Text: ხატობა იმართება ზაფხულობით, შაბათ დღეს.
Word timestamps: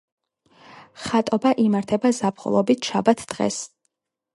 ხატობა 1.01 1.53
იმართება 1.67 2.13
ზაფხულობით, 2.23 2.93
შაბათ 2.93 3.27
დღეს. 3.37 3.65